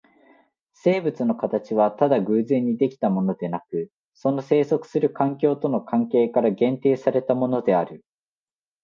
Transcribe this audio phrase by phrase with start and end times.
[0.73, 8.03] 生物の形はただ偶然に出来たものでなく、その棲息する環境との関係から限定されたものである。